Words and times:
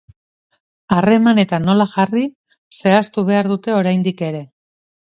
Harremanetan 0.95 1.69
nola 1.71 1.87
jarri 1.93 2.25
zehaztu 2.81 3.29
behar 3.33 3.55
dute 3.57 3.79
oraindik 3.85 4.27
ere. 4.33 4.47